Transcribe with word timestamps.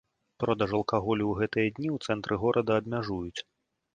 Продаж 0.43 0.71
алкаголю 0.77 1.25
ў 1.27 1.33
гэтыя 1.41 1.67
дні 1.75 1.89
ў 1.95 2.09
цэнтры 2.09 2.33
горада 2.45 2.71
абмяжуюць. 2.83 3.39